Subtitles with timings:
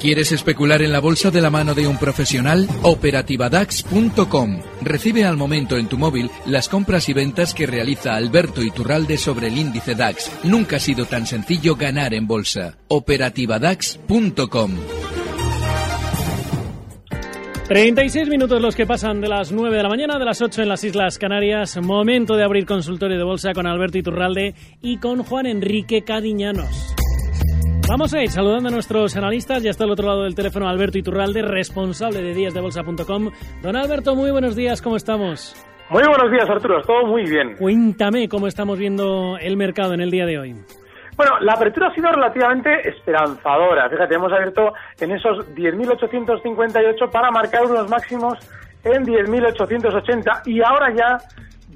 [0.00, 2.66] ¿Quieres especular en la bolsa de la mano de un profesional?
[2.82, 4.60] Operativadax.com.
[4.80, 9.48] Recibe al momento en tu móvil las compras y ventas que realiza Alberto Iturralde sobre
[9.48, 10.32] el índice DAX.
[10.44, 12.78] Nunca ha sido tan sencillo ganar en bolsa.
[12.88, 14.70] Operativadax.com.
[17.68, 20.68] 36 minutos los que pasan de las 9 de la mañana, de las 8 en
[20.70, 21.76] las Islas Canarias.
[21.76, 26.94] Momento de abrir consultorio de bolsa con Alberto Iturralde y con Juan Enrique Cadiñanos.
[27.90, 29.64] Vamos a ir saludando a nuestros analistas.
[29.64, 33.30] Ya está al otro lado del teléfono Alberto Iturralde, responsable de díasdebolsa.com.
[33.62, 35.56] Don Alberto, muy buenos días, ¿cómo estamos?
[35.88, 36.82] Muy buenos días, Arturo.
[36.82, 37.56] Todo muy bien.
[37.56, 40.54] Cuéntame cómo estamos viendo el mercado en el día de hoy.
[41.16, 43.90] Bueno, la apertura ha sido relativamente esperanzadora.
[43.90, 48.38] Fíjate, hemos abierto en esos 10.858 para marcar unos máximos
[48.84, 51.18] en 10.880 y ahora ya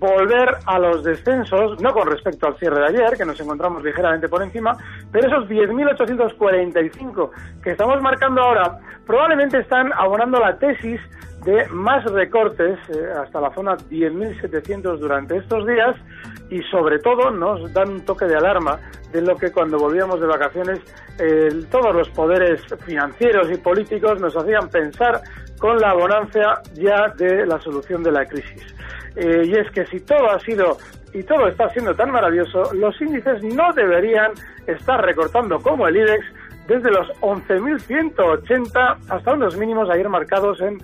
[0.04, 4.28] volver a los descensos, no con respecto al cierre de ayer, que nos encontramos ligeramente
[4.28, 4.76] por encima,
[5.10, 7.30] pero esos 10.845
[7.62, 11.00] que estamos marcando ahora probablemente están abonando la tesis
[11.44, 15.94] de más recortes eh, hasta la zona 10.700 durante estos días
[16.50, 18.78] y sobre todo nos dan un toque de alarma
[19.12, 20.80] de lo que cuando volvíamos de vacaciones
[21.70, 25.20] todos los poderes financieros y políticos nos hacían pensar
[25.58, 28.74] con la abundancia ya de la solución de la crisis.
[29.16, 30.78] Eh, y es que si todo ha sido
[31.12, 34.32] y todo está siendo tan maravilloso, los índices no deberían
[34.66, 36.24] estar recortando como el IBEX
[36.66, 40.78] desde los 11.180 hasta unos mínimos ayer marcados en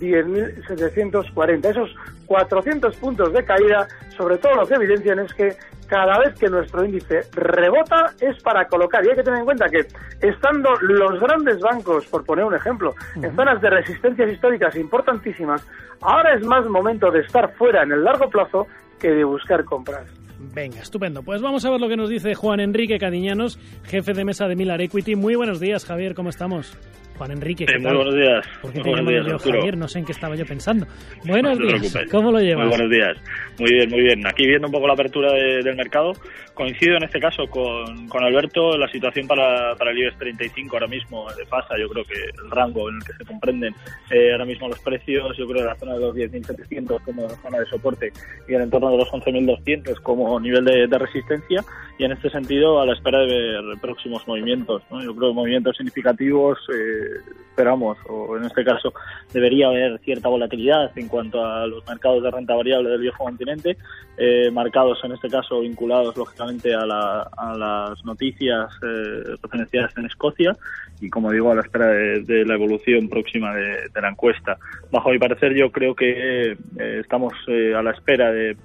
[0.00, 1.66] 10.740.
[1.66, 1.94] Esos
[2.26, 3.86] 400 puntos de caída,
[4.16, 5.56] sobre todo lo que evidencian es que
[5.94, 9.04] cada vez que nuestro índice rebota es para colocar.
[9.06, 9.86] Y hay que tener en cuenta que
[10.26, 15.64] estando los grandes bancos, por poner un ejemplo, en zonas de resistencias históricas importantísimas,
[16.00, 18.66] ahora es más momento de estar fuera en el largo plazo
[18.98, 20.04] que de buscar compras.
[20.52, 21.22] Venga, estupendo.
[21.22, 24.56] Pues vamos a ver lo que nos dice Juan Enrique Cadiñanos, jefe de mesa de
[24.56, 25.14] Milar Equity.
[25.14, 26.76] Muy buenos días, Javier, ¿cómo estamos?
[27.16, 27.66] Juan Enrique.
[27.66, 28.46] ¿qué muy buenos días.
[28.60, 29.76] ¿Por qué te llamo yo Javier?
[29.76, 30.86] No sé en qué estaba yo pensando.
[31.24, 31.96] Buenos días.
[32.10, 32.66] ¿Cómo lo llevas?
[32.66, 33.16] Muy buenos días.
[33.58, 34.26] Muy bien, muy bien.
[34.26, 36.12] Aquí viendo un poco la apertura del mercado,
[36.54, 38.76] coincido en este caso con, con Alberto.
[38.76, 42.50] La situación para, para el IBEX 35 ahora mismo de pasa, yo creo que el
[42.50, 43.74] rango en el que se comprenden
[44.10, 47.58] eh, ahora mismo los precios, yo creo que la zona de los 10.700 como zona
[47.60, 48.12] de soporte
[48.48, 51.64] y el entorno de los 11.200 como nivel de, de, resistencia.
[51.98, 54.82] Y en este sentido, a la espera de ver próximos movimientos.
[54.90, 55.02] ¿no?
[55.02, 56.58] Yo creo que movimientos significativos.
[56.72, 58.92] Eh, esperamos, o en este caso
[59.32, 63.76] debería haber cierta volatilidad en cuanto a los mercados de renta variable del viejo continente,
[64.16, 70.56] eh, marcados en este caso vinculados lógicamente a, las noticias eh, referenciadas en Escocia
[71.00, 74.58] y como digo a la espera de, la evolución próxima de, la encuesta.
[74.90, 76.56] Bajo mi parecer yo creo que eh,
[77.00, 78.56] estamos a la espera de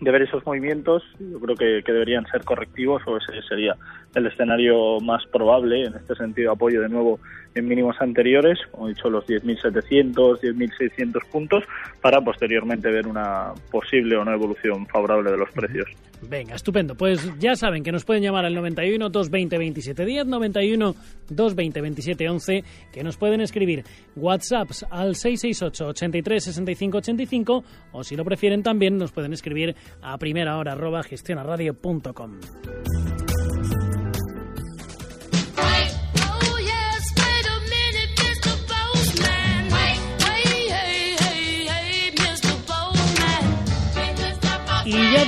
[0.00, 3.76] de ver esos movimientos, yo creo que, que, deberían ser correctivos o ese sería
[4.14, 5.84] el escenario más probable.
[5.84, 7.20] En este sentido, apoyo de nuevo
[7.54, 11.64] en mínimos anteriores, como he dicho, los 10.700, 10.600 puntos,
[12.00, 15.88] para posteriormente ver una posible o no evolución favorable de los precios.
[16.22, 16.94] Venga, estupendo.
[16.94, 20.94] Pues ya saben que nos pueden llamar al 91 220 27 10, 91
[21.28, 23.84] 220 27 11, que nos pueden escribir
[24.16, 30.18] WhatsApps al 668 83 65 85 o si lo prefieren también nos pueden escribir a
[30.18, 32.40] primera hora arroba gestionaradio.com.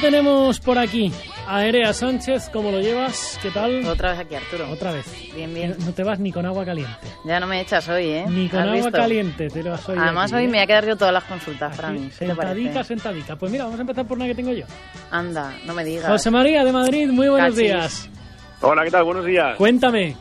[0.00, 1.12] tenemos por aquí
[1.46, 3.38] a Aérea Sánchez, ¿cómo lo llevas?
[3.42, 3.84] ¿Qué tal?
[3.86, 4.70] Otra vez aquí, Arturo.
[4.70, 5.06] Otra vez.
[5.34, 5.76] Bien, bien.
[5.84, 7.06] No te vas ni con agua caliente.
[7.24, 8.24] Ya no me echas hoy, ¿eh?
[8.28, 9.98] Ni con agua caliente te lo vas hoy.
[9.98, 10.46] Además, hoy ¿eh?
[10.46, 12.10] me voy a quedar yo todas las consultas para mí.
[12.10, 13.36] Sentadica, sentadica.
[13.36, 14.64] Pues mira, vamos a empezar por una que tengo yo.
[15.10, 16.06] Anda, no me digas.
[16.06, 18.08] José María de Madrid, muy buenos días.
[18.62, 19.04] Hola, ¿qué tal?
[19.04, 19.56] Buenos días.
[19.56, 20.16] Cuéntame.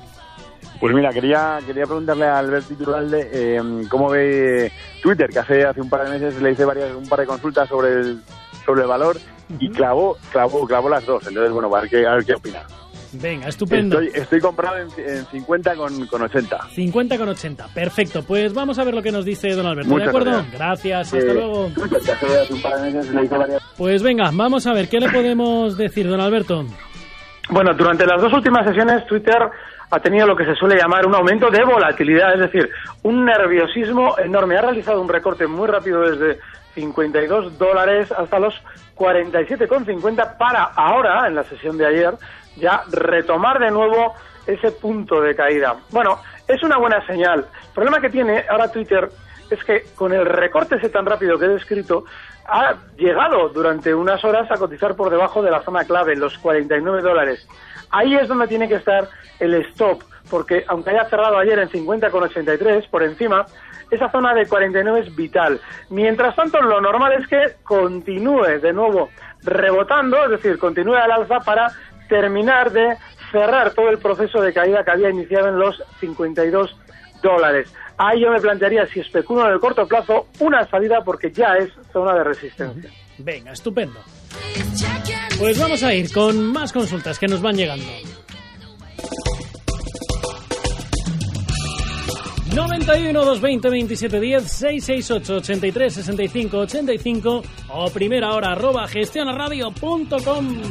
[0.79, 4.71] Pues mira, quería quería preguntarle a Alberto Iturralde eh, cómo ve
[5.01, 7.67] Twitter, que hace hace un par de meses le hice varias un par de consultas
[7.67, 8.21] sobre el
[8.65, 9.17] sobre el valor
[9.57, 11.25] y clavó, clavó, clavó las dos.
[11.27, 12.63] Entonces, bueno, a ver qué, a ver qué opina.
[13.11, 13.99] Venga, estupendo.
[13.99, 16.69] Estoy, estoy comprado en, 50 con, con, 80.
[16.75, 18.23] 50 con 80, perfecto.
[18.23, 20.45] Pues vamos a ver lo que nos dice don Alberto, ¿de acuerdo?
[20.51, 21.71] Gracias, hasta luego.
[23.77, 26.65] Pues venga, vamos a ver, ¿qué le podemos decir, don Alberto?
[27.49, 29.37] Bueno, durante las dos últimas sesiones Twitter
[29.91, 32.69] ha tenido lo que se suele llamar un aumento de volatilidad, es decir,
[33.03, 34.57] un nerviosismo enorme.
[34.57, 36.39] Ha realizado un recorte muy rápido desde
[36.75, 38.53] 52 dólares hasta los
[38.95, 42.13] 47,50 para ahora, en la sesión de ayer,
[42.57, 44.13] ya retomar de nuevo
[44.45, 45.75] ese punto de caída.
[45.91, 47.45] Bueno, es una buena señal.
[47.67, 49.09] El problema que tiene ahora Twitter
[49.49, 52.05] es que con el recorte ese tan rápido que he descrito,
[52.51, 57.01] ha llegado durante unas horas a cotizar por debajo de la zona clave, los 49
[57.01, 57.47] dólares.
[57.91, 59.07] Ahí es donde tiene que estar
[59.39, 63.45] el stop, porque aunque haya cerrado ayer en 50,83 por encima,
[63.91, 65.59] esa zona de 49 es vital.
[65.89, 69.09] Mientras tanto, lo normal es que continúe de nuevo
[69.43, 71.71] rebotando, es decir, continúe al alza para
[72.07, 72.97] terminar de
[73.31, 76.75] cerrar todo el proceso de caída que había iniciado en los 52
[77.21, 77.71] dólares.
[77.97, 81.71] Ahí yo me plantearía, si especulo en el corto plazo, una salida porque ya es
[81.91, 82.89] zona de resistencia.
[83.17, 83.99] Venga, estupendo.
[85.37, 87.85] Pues vamos a ir con más consultas que nos van llegando.
[92.53, 100.61] 91 220 27 10 668 83 65 85 o primera hora arroba gestionaradio.com.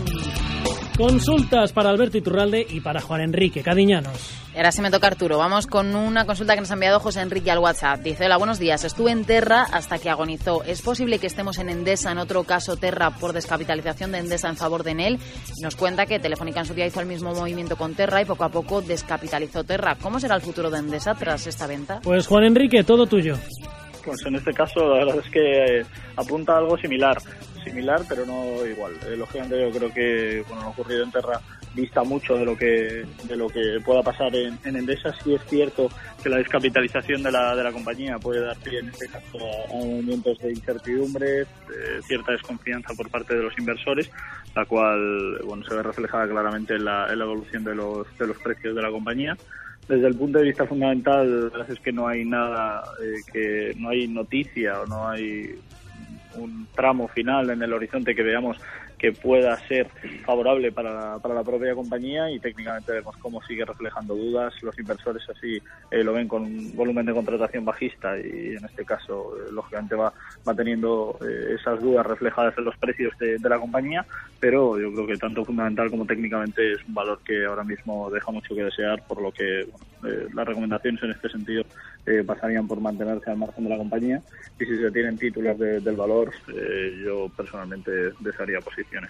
[0.98, 4.36] Consultas para Alberto Iturralde y para Juan Enrique Cadiñanos.
[4.56, 5.38] Ahora sí me toca Arturo.
[5.38, 8.00] Vamos con una consulta que nos ha enviado José Enrique al WhatsApp.
[8.00, 8.82] Dice, hola, buenos días.
[8.82, 10.64] Estuve en Terra hasta que agonizó.
[10.64, 14.56] ¿Es posible que estemos en Endesa, en otro caso Terra, por descapitalización de Endesa en
[14.56, 15.18] favor de Enel?
[15.62, 18.42] Nos cuenta que Telefónica en su día hizo el mismo movimiento con Terra y poco
[18.42, 19.96] a poco descapitalizó Terra.
[20.02, 22.00] ¿Cómo será el futuro de Endesa tras esta venta?
[22.02, 23.36] Pues Juan Enrique, todo tuyo.
[24.04, 25.86] Pues en este caso la verdad es que eh,
[26.16, 27.18] apunta a algo similar
[27.69, 28.93] similar, pero no igual.
[29.06, 31.41] Eh, lógicamente yo creo que bueno, lo ocurrido en Terra
[31.75, 35.12] vista mucho de lo que de lo que pueda pasar en, en Endesa.
[35.23, 35.88] Sí es cierto
[36.23, 39.75] que la descapitalización de la, de la compañía puede dar pie en este caso a,
[39.75, 41.47] movimientos de incertidumbre,
[42.06, 44.11] cierta desconfianza por parte de los inversores,
[44.55, 48.26] la cual bueno se ve reflejada claramente en la, en la evolución de los, de
[48.26, 49.37] los precios de la compañía
[49.88, 54.06] desde el punto de vista fundamental, es que no hay nada, eh, que no hay
[54.06, 55.55] noticia o no hay
[56.38, 58.58] un tramo final en el horizonte que veamos
[58.99, 59.88] que pueda ser
[60.25, 64.52] favorable para, para la propia compañía y técnicamente vemos cómo sigue reflejando dudas.
[64.62, 68.85] Los inversores así eh, lo ven con un volumen de contratación bajista y en este
[68.85, 70.12] caso, eh, lógicamente, va,
[70.46, 74.05] va teniendo eh, esas dudas reflejadas en los precios de, la compañía,
[74.41, 78.31] pero yo creo que tanto fundamental como técnicamente es un valor que ahora mismo deja
[78.31, 79.67] mucho que desear, por lo que
[80.34, 81.64] las recomendaciones en este sentido
[82.26, 84.22] pasarían por mantenerse al margen de la compañía
[84.58, 86.32] y si se tienen títulos del valor,
[87.05, 87.90] yo personalmente
[88.20, 89.05] desearía posición.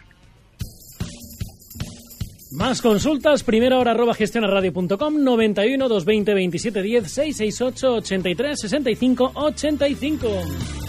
[2.50, 10.87] Más consultas, primera hora arroba gestionarradio.com 91 220 27 10 668 83 65 85.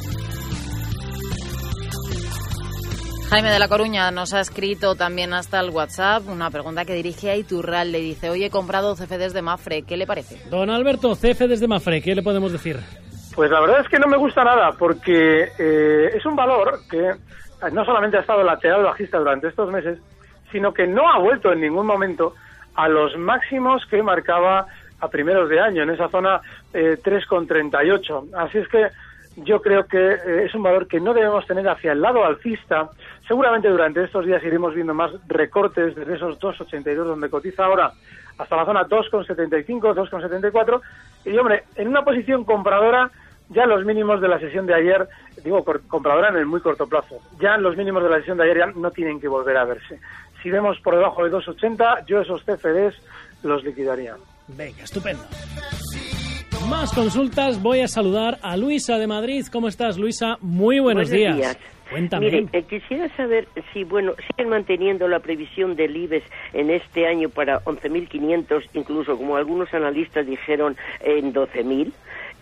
[3.30, 7.30] Jaime de la Coruña nos ha escrito también hasta el WhatsApp una pregunta que dirige
[7.30, 7.92] a Iturral.
[7.92, 10.50] Le dice, hoy he comprado CFDs de Mafre, ¿qué le parece?
[10.50, 12.78] Don Alberto, CFDs de Mafre, ¿qué le podemos decir?
[13.36, 17.12] Pues la verdad es que no me gusta nada porque eh, es un valor que
[17.72, 20.00] no solamente ha estado lateral bajista durante estos meses,
[20.52, 22.34] sino que no ha vuelto en ningún momento
[22.74, 24.66] a los máximos que marcaba
[25.02, 26.42] a primeros de año, en esa zona
[26.74, 28.34] eh, 3,38.
[28.36, 28.88] Así es que
[29.44, 32.90] yo creo que eh, es un valor que no debemos tener hacia el lado alcista.
[33.30, 37.94] Seguramente durante estos días iremos viendo más recortes desde esos 2,82 donde cotiza ahora
[38.40, 40.82] hasta la zona 2,75, 2,74.
[41.26, 43.12] Y hombre, en una posición compradora
[43.50, 45.08] ya los mínimos de la sesión de ayer,
[45.44, 48.58] digo compradora en el muy corto plazo, ya los mínimos de la sesión de ayer
[48.58, 50.00] ya no tienen que volver a verse.
[50.42, 53.00] Si vemos por debajo de 2,80, yo esos CFDs
[53.44, 54.16] los liquidaría.
[54.48, 55.22] Venga, estupendo.
[56.68, 59.46] Más consultas, voy a saludar a Luisa de Madrid.
[59.52, 60.38] ¿Cómo estás, Luisa?
[60.42, 61.58] Muy buenos, días.
[61.90, 62.26] Cuéntame.
[62.26, 67.30] Mire, eh, quisiera saber si, bueno, siguen manteniendo la previsión del IBEX en este año
[67.30, 71.92] para 11.500, incluso como algunos analistas dijeron, en 12.000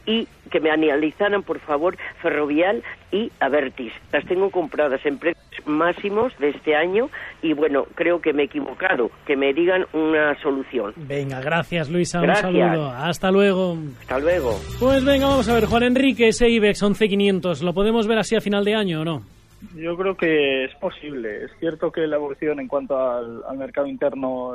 [0.08, 3.92] y que me analizaran, por favor, Ferrovial y Avertis.
[4.12, 7.10] Las tengo compradas en precios máximos de este año
[7.42, 9.12] y, bueno, creo que me he equivocado.
[9.26, 10.94] Que me digan una solución.
[10.96, 12.22] Venga, gracias, Luisa.
[12.22, 12.90] Un saludo.
[12.90, 13.78] Hasta luego.
[14.00, 14.58] Hasta luego.
[14.80, 18.42] Pues venga, vamos a ver, Juan Enrique, ese IBEX 11500, ¿lo podemos ver así a
[18.42, 19.37] final de año o no?
[19.76, 21.46] Yo creo que es posible.
[21.46, 24.54] Es cierto que la evolución en cuanto al, mercado interno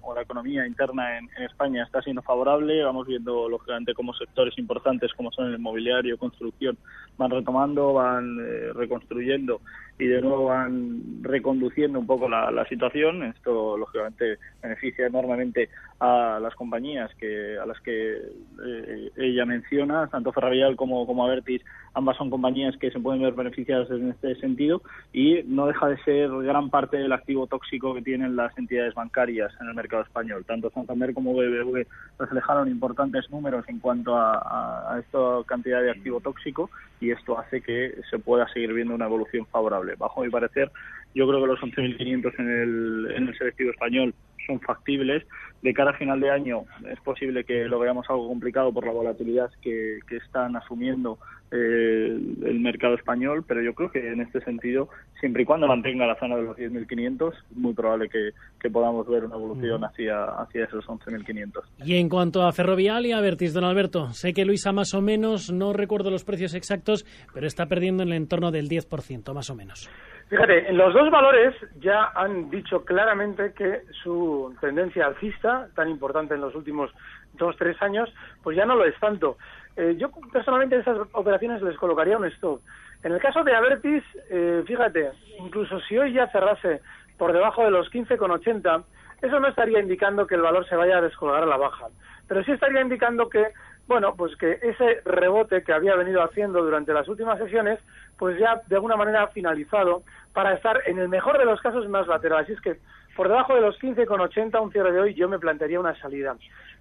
[0.00, 2.82] o la economía interna en, España está siendo favorable.
[2.82, 6.76] Vamos viendo, lógicamente, cómo sectores importantes como son el mobiliario, construcción,
[7.16, 9.60] van retomando, van eh, reconstruyendo
[10.00, 13.22] y de nuevo van reconduciendo un poco la, situación.
[13.22, 20.32] Esto, lógicamente, beneficia enormemente a las compañías que a las que eh, ella menciona, tanto
[20.32, 24.80] Ferrovial como, como Avertis, ambas son compañías que se pueden ver beneficiadas en este sentido
[25.12, 29.52] y no deja de ser gran parte del activo tóxico que tienen las entidades bancarias
[29.60, 30.44] en el mercado español.
[30.46, 31.86] Tanto Santander como BBV
[32.18, 37.60] reflejaron importantes números en cuanto a, a esta cantidad de activo tóxico y esto hace
[37.60, 39.89] que se pueda seguir viendo una evolución favorable.
[39.96, 40.70] Bajo mi parecer,
[41.14, 44.14] yo creo que los 11.500 en el, en el selectivo español
[44.46, 45.24] son factibles.
[45.62, 48.92] De cara a final de año es posible que lo veamos algo complicado por la
[48.92, 51.18] volatilidad que, que están asumiendo
[51.52, 54.88] eh, el mercado español, pero yo creo que en este sentido,
[55.18, 58.30] siempre y cuando mantenga la zona de los 10.500, es muy probable que,
[58.60, 61.62] que, podamos ver una evolución hacia, hacia esos 11.500.
[61.84, 65.00] Y en cuanto a Ferrovial y a Vertis, don Alberto, sé que Luisa más o
[65.00, 67.04] menos, no recuerdo los precios exactos,
[67.34, 69.90] pero está perdiendo en el entorno del 10%, más o menos.
[70.30, 76.34] Fíjate, en los dos valores ya han dicho claramente que su tendencia alcista, tan importante
[76.34, 76.92] en los últimos
[77.34, 78.08] dos, tres años,
[78.40, 79.36] pues ya no lo es tanto.
[79.76, 82.60] Eh, yo personalmente en esas operaciones les colocaría un stop.
[83.02, 86.80] En el caso de Avertis, eh, fíjate, incluso si hoy ya cerrase
[87.16, 88.84] por debajo de los 15,80,
[89.22, 91.86] eso no estaría indicando que el valor se vaya a descolgar a la baja,
[92.26, 93.48] pero sí estaría indicando que,
[93.86, 97.78] bueno, pues que ese rebote que había venido haciendo durante las últimas sesiones,
[98.18, 101.88] pues ya de alguna manera ha finalizado para estar en el mejor de los casos
[101.88, 102.40] más lateral.
[102.44, 102.78] Así es que
[103.16, 106.36] por debajo de los 15,80, un cierre de hoy, yo me plantearía una salida.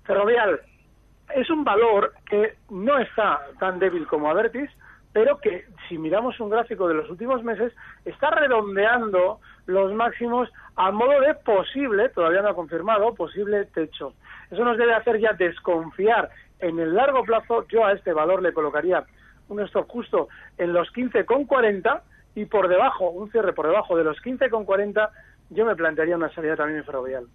[0.05, 0.62] Ferrovial,
[1.36, 4.69] es un valor que no está tan débil como Avertis,
[5.12, 7.74] pero que si miramos un gráfico de los últimos meses,
[8.05, 14.13] está redondeando los máximos a modo de posible, todavía no ha confirmado, posible techo.
[14.51, 17.67] Eso nos debe hacer ya desconfiar en el largo plazo.
[17.67, 19.03] Yo a este valor le colocaría
[19.50, 22.01] un stop justo en los 15,40
[22.36, 25.09] y por debajo, un cierre por debajo de los 15,40,
[25.50, 27.25] yo me plantearía una salida también ferrovial.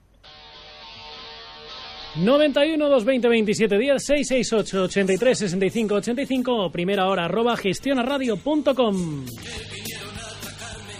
[2.17, 9.25] 91 220 27 días 668 83 65 85 primera hora arroba gestionaradio.com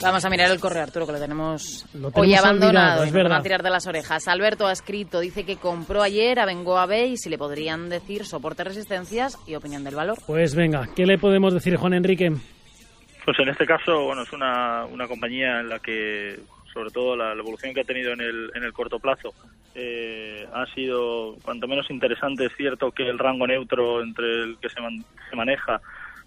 [0.03, 3.05] Vamos a mirar el correo, Arturo, que lo tenemos, hoy abandonado.
[3.05, 3.39] Es verdad.
[3.39, 4.29] a tirar de las orejas.
[4.29, 8.27] Alberto ha escrito, dice que compró ayer a Bengoa B y si le podrían decir
[8.27, 10.19] soporte, resistencias y opinión del valor.
[10.27, 12.31] Pues venga, ¿qué le podemos decir, Juan Enrique?
[13.25, 16.39] Pues en este caso, bueno, es una, una compañía en la que
[16.75, 19.33] sobre todo la, evolución que ha tenido en el, en el corto plazo,
[19.75, 22.47] eh, ha sido cuanto menos interesante.
[22.47, 24.81] Es cierto que el rango neutro entre el que se,
[25.31, 25.81] se maneja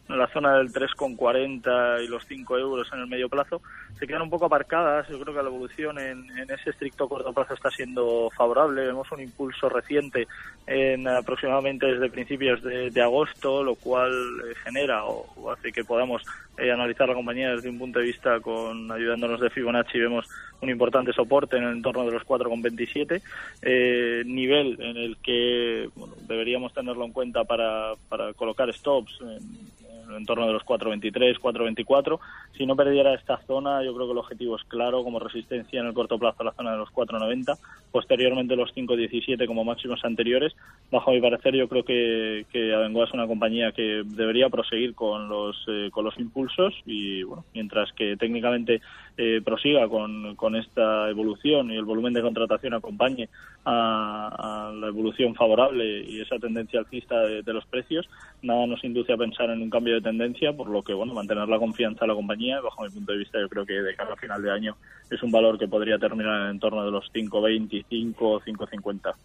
[0.09, 3.61] en la zona del 3,40 y los 5 euros en el medio plazo,
[3.99, 5.07] se quedan un poco aparcadas.
[5.09, 8.85] Yo creo que la evolución en, ese estricto corto plazo está siendo favorable.
[8.85, 10.27] Vemos un impulso reciente
[10.65, 16.23] en aproximadamente desde principios de, agosto, lo cual eh, genera o, hace que podamos
[16.57, 19.99] eh, analizar la compañía desde un punto de vista con ayudándonos de Fibonacci.
[19.99, 20.27] Vemos
[20.61, 23.21] un importante soporte en el entorno de los 4,27,
[23.61, 25.89] eh, nivel en el que
[26.27, 29.77] deberíamos tenerlo en cuenta para, para colocar stops en
[30.25, 32.19] torno de los 4.23, 4.24.
[32.57, 35.87] Si no perdiera esta zona, yo creo que el objetivo es claro, como resistencia en
[35.87, 37.57] el corto plazo a la zona de los 4.90,
[37.91, 40.55] posteriormente los 5.17 como máximos anteriores.
[40.91, 45.29] Bajo mi parecer, yo creo que, que Abengoa es una compañía que debería proseguir con
[45.29, 48.81] los, eh, con los impulsos y, bueno, mientras que técnicamente
[49.17, 53.29] eh, prosiga con, con esta evolución y el volumen de contratación acompañe
[53.65, 58.07] a, la evolución favorable y esa tendencia alcista de, los precios,
[58.41, 61.47] nada nos induce a pensar en un cambio de tendencia, por lo que, bueno, mantener
[61.47, 64.13] la confianza de la compañía, bajo mi punto de vista, yo creo que de cara
[64.13, 64.77] a final de año
[65.09, 69.15] es un valor que podría terminar en torno de los 5.25 o 5.50.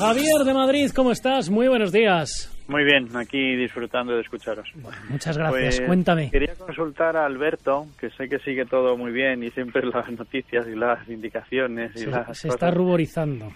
[0.00, 1.50] Javier de Madrid, ¿cómo estás?
[1.50, 2.50] Muy buenos días.
[2.68, 4.68] Muy bien, aquí disfrutando de escucharos.
[5.08, 6.30] muchas gracias, pues, cuéntame.
[6.30, 10.66] Quería consultar a Alberto, que sé que sigue todo muy bien y siempre las noticias
[10.68, 13.52] y las indicaciones y se, se está ruborizando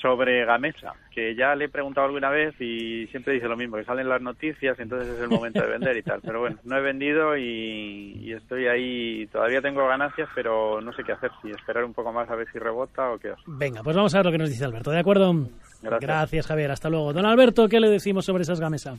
[0.00, 3.84] sobre Gamesa, que ya le he preguntado alguna vez y siempre dice lo mismo, que
[3.84, 6.20] salen las noticias, entonces es el momento de vender y tal.
[6.22, 11.12] Pero bueno, no he vendido y, estoy ahí, todavía tengo ganancias, pero no sé qué
[11.12, 13.32] hacer, si esperar un poco más a ver si rebota o qué.
[13.46, 15.32] Venga, pues vamos a ver lo que nos dice Alberto, ¿de acuerdo?
[15.82, 16.46] Gracias.
[16.46, 17.12] Javier, hasta luego.
[17.12, 18.94] Don Alberto, ¿qué le decimos sobre esas Gamesa?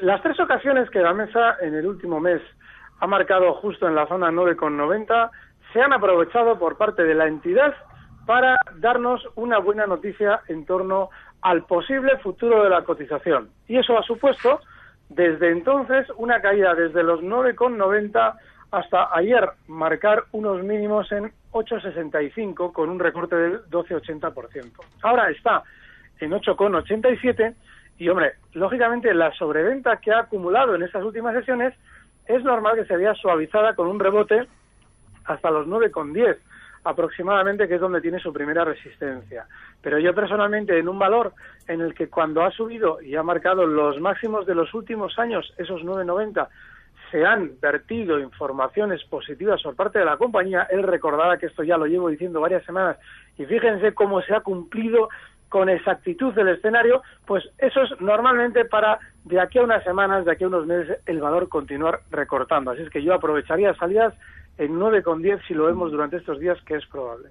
[0.00, 2.40] Las tres ocasiones que Gamesa en el último mes
[3.00, 5.30] ha marcado justo en la zona 9,90
[5.72, 7.74] se han aprovechado por parte de la entidad
[8.26, 11.10] para darnos una buena noticia en torno
[11.40, 13.50] al posible futuro de la cotización.
[13.66, 14.60] Y eso ha supuesto,
[15.08, 18.34] desde entonces, una caída desde los 9,90
[18.70, 24.72] hasta ayer marcar unos mínimos en 8,65 con un recorte del 12,80%.
[25.02, 25.62] Ahora está
[26.20, 27.54] en 8,87
[27.98, 31.74] y, hombre, lógicamente la sobreventa que ha acumulado en estas últimas sesiones
[32.26, 34.46] es normal que se vea suavizada con un rebote
[35.24, 36.38] hasta los 9,10
[36.84, 39.46] aproximadamente, que es donde tiene su primera resistencia.
[39.80, 41.32] Pero yo personalmente, en un valor
[41.68, 45.52] en el que cuando ha subido y ha marcado los máximos de los últimos años,
[45.58, 46.48] esos 9,90,
[47.10, 51.76] se han vertido informaciones positivas por parte de la compañía, él recordará que esto ya
[51.76, 52.96] lo llevo diciendo varias semanas,
[53.36, 55.08] y fíjense cómo se ha cumplido
[55.52, 60.32] con exactitud el escenario, pues eso es normalmente para de aquí a unas semanas, de
[60.32, 62.70] aquí a unos meses, el valor continuar recortando.
[62.70, 64.14] Así es que yo aprovecharía salidas
[64.58, 67.30] en 9,10 si lo vemos durante estos días, que es probable.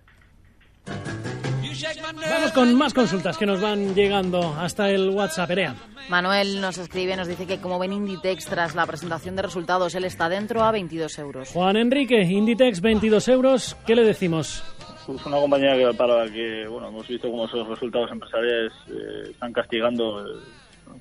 [2.29, 5.75] Vamos con más consultas que nos van llegando hasta el WhatsApp, Erea.
[6.09, 10.03] Manuel nos escribe, nos dice que como ven Inditex tras la presentación de resultados, él
[10.03, 11.49] está dentro a 22 euros.
[11.51, 14.63] Juan Enrique, Inditex 22 euros, ¿qué le decimos?
[15.01, 19.29] Es una compañía que, para la que bueno, hemos visto cómo esos resultados empresariales eh,
[19.31, 20.39] están castigando eh,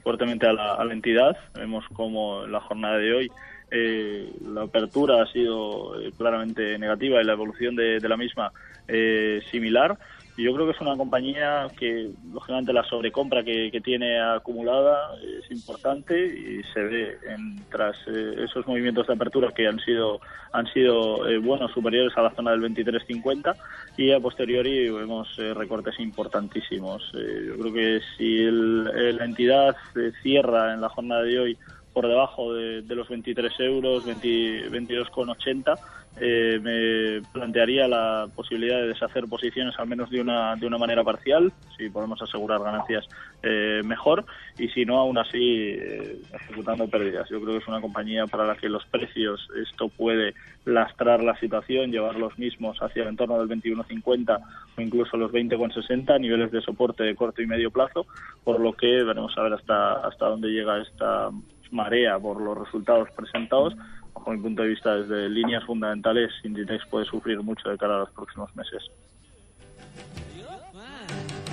[0.03, 1.37] fuertemente a la, a la entidad.
[1.55, 3.31] Vemos cómo en la jornada de hoy
[3.71, 8.53] eh, la apertura ha sido eh, claramente negativa y la evolución de, de la misma
[8.89, 9.99] eh, similar.
[10.37, 15.51] Y yo creo que es una compañía que, lógicamente, la sobrecompra que, tiene acumulada es
[15.51, 20.21] importante y se ve en, tras eh, esos movimientos de apertura que han sido
[20.53, 23.55] han sido eh, buenos, superiores a la zona del 23.50
[23.99, 27.03] y a posteriori vemos eh, recortes importantísimos.
[27.13, 28.85] Yo creo que si el-
[29.17, 29.77] la entidad
[30.23, 31.59] cierra en la jornada de hoy
[31.93, 35.79] por debajo de, los 23 euros, 20 22,80,
[36.21, 41.05] eh, me plantearía la posibilidad de deshacer posiciones al menos de una, de una manera
[41.05, 43.07] parcial, si podemos asegurar ganancias
[43.43, 44.25] eh, mejor,
[44.59, 45.39] y si no, aún así,
[45.71, 47.29] eh, ejecutando pérdidas.
[47.31, 51.39] Yo creo que es una compañía para la que los precios, esto puede lastrar la
[51.39, 54.41] situación, llevar los mismos hacia el entorno del 21,50
[54.77, 58.07] o incluso los 20,60, niveles de soporte de corto y medio plazo,
[58.45, 61.31] por lo que veremos a ver hasta, hasta dónde llega esta
[61.71, 63.75] marea por los resultados presentados.
[64.15, 67.99] Bajo mi punto de vista, desde líneas fundamentales, Inditex puede sufrir mucho de cara a
[68.01, 68.83] los próximos meses.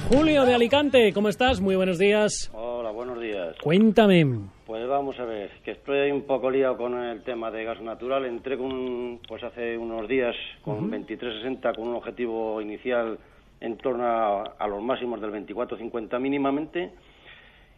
[0.09, 1.59] Julio de Alicante, ¿cómo estás?
[1.59, 2.49] Muy buenos días.
[2.53, 3.57] Hola, buenos días.
[3.61, 4.25] Cuéntame.
[4.65, 8.25] Pues vamos a ver, que estoy un poco liado con el tema de gas natural.
[8.25, 13.19] Entré con, pues hace unos días con 23.60 con un objetivo inicial
[13.59, 16.91] en torno a, a los máximos del 24.50 mínimamente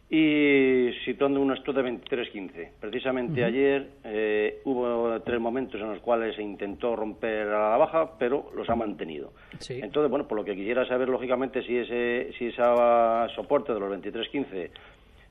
[0.10, 0.59] y
[1.12, 2.70] situando un stop de 23.15.
[2.80, 8.12] Precisamente ayer eh, hubo tres momentos en los cuales se intentó romper a la baja,
[8.20, 9.32] pero los ha mantenido.
[9.60, 9.80] Sí.
[9.82, 13.92] Entonces, bueno, por lo que quisiera saber, lógicamente, si ese si esa soporte de los
[13.92, 14.70] 23.15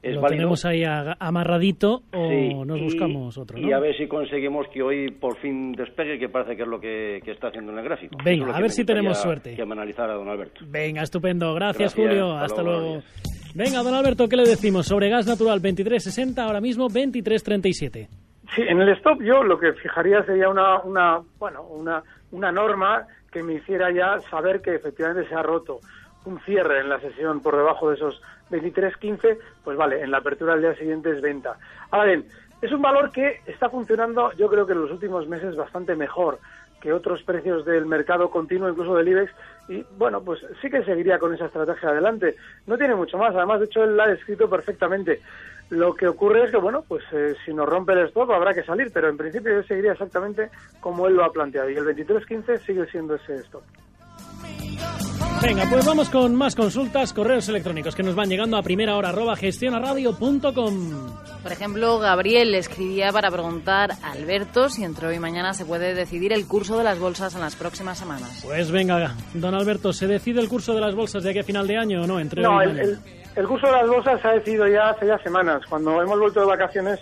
[0.00, 0.38] es Lo válido.
[0.38, 0.84] tenemos ahí
[1.18, 3.76] amarradito o Sí, nos y- buscamos otro, Y ¿no?
[3.76, 7.20] a ver si conseguimos que hoy por fin despegue, que parece que es lo que,
[7.24, 8.16] que está haciendo en el gráfico.
[8.24, 9.54] Venga, es a ver si tenemos suerte.
[9.56, 10.60] Que me analizara don Alberto.
[10.68, 11.52] Venga, estupendo.
[11.54, 12.32] Gracias, Gracias, Julio.
[12.32, 13.02] hasta Hasta luego, luego.
[13.58, 14.86] Venga, don Alberto, ¿qué le decimos?
[14.86, 18.06] Sobre gas natural 23.60, ahora mismo 23.37.
[18.54, 23.08] Sí, en el stop yo lo que fijaría sería una, una, bueno, una, una norma
[23.32, 25.80] que me hiciera ya saber que efectivamente se ha roto
[26.24, 30.52] un cierre en la sesión por debajo de esos 23.15, pues vale, en la apertura
[30.52, 31.56] del día siguiente es venta.
[31.90, 32.26] Ahora bien,
[32.62, 36.38] es un valor que está funcionando yo creo que en los últimos meses bastante mejor
[36.80, 39.32] que otros precios del mercado continuo, incluso del IBEX,
[39.68, 42.36] y bueno, pues sí que seguiría con esa estrategia adelante.
[42.66, 45.20] No tiene mucho más, además, de hecho, él la ha descrito perfectamente.
[45.70, 48.62] Lo que ocurre es que, bueno, pues eh, si nos rompe el stop habrá que
[48.62, 52.58] salir, pero en principio yo seguiría exactamente como él lo ha planteado, y el 23.15
[52.60, 53.62] sigue siendo ese stop.
[55.42, 59.10] Venga, pues vamos con más consultas, correos electrónicos que nos van llegando a primera hora
[59.10, 61.16] arroba gestionaradio.com.
[61.42, 65.94] Por ejemplo, Gabriel escribía para preguntar a Alberto si entre hoy y mañana se puede
[65.94, 68.40] decidir el curso de las bolsas en las próximas semanas.
[68.44, 71.66] Pues venga, don Alberto, ¿se decide el curso de las bolsas de aquí a final
[71.68, 72.18] de año o no?
[72.18, 72.88] Entre No, hoy y el, mañana?
[72.92, 72.98] el-
[73.36, 76.40] el curso de las bolsas se ha decidido ya hace ya semanas, cuando hemos vuelto
[76.40, 76.98] de vacaciones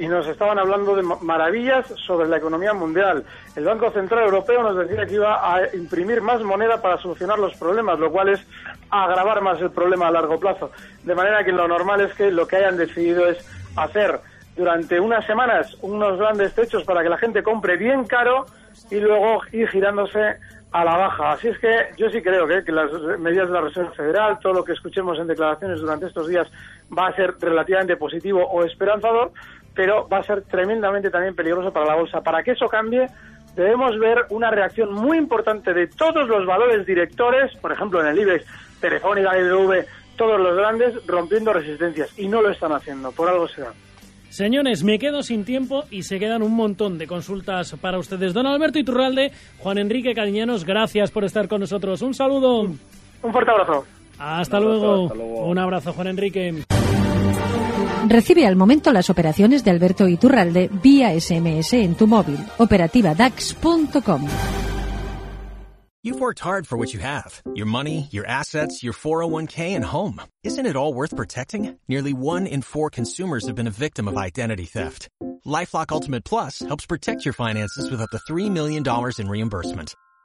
[0.00, 3.22] y nos estaban hablando de ma- maravillas sobre la economía mundial.
[3.54, 7.54] El Banco Central Europeo nos decía que iba a imprimir más moneda para solucionar los
[7.56, 8.44] problemas, lo cual es
[8.90, 10.70] agravar más el problema a largo plazo.
[11.04, 13.38] De manera que lo normal es que lo que hayan decidido es
[13.76, 14.18] hacer
[14.56, 18.46] durante unas semanas unos grandes techos para que la gente compre bien caro
[18.90, 20.36] y luego ir girándose
[20.72, 21.32] a la baja.
[21.32, 24.52] Así es que yo sí creo que, que las medidas de la Reserva Federal, todo
[24.52, 26.46] lo que escuchemos en declaraciones durante estos días
[26.96, 29.32] va a ser relativamente positivo o esperanzador,
[29.80, 32.20] pero va a ser tremendamente también peligroso para la bolsa.
[32.20, 33.06] Para que eso cambie,
[33.56, 38.18] debemos ver una reacción muy importante de todos los valores directores, por ejemplo en el
[38.18, 38.44] IBEX,
[38.78, 39.86] Telefónica, IBV,
[40.18, 43.72] todos los grandes rompiendo resistencias y no lo están haciendo, por algo será.
[44.28, 48.34] Señores, me quedo sin tiempo y se quedan un montón de consultas para ustedes.
[48.34, 52.02] Don Alberto Iturralde, Juan Enrique Cariñanos, gracias por estar con nosotros.
[52.02, 52.64] Un saludo.
[53.22, 53.86] Un fuerte abrazo.
[54.18, 55.02] Hasta Un abrazo, luego.
[55.04, 55.46] hasta luego.
[55.46, 56.64] Un abrazo, Juan Enrique.
[58.10, 62.44] Recibe al momento las operaciones de Alberto Iturralde vía SMS en tu móvil.
[62.58, 64.26] Operativa DAX.com.
[66.02, 70.20] You've worked hard for what you have your money, your assets, your 401k, and home.
[70.42, 71.78] Isn't it all worth protecting?
[71.88, 75.08] Nearly one in four consumers have been a victim of identity theft.
[75.46, 78.82] Lifelock Ultimate Plus helps protect your finances with up to $3 million
[79.18, 79.94] in reimbursement.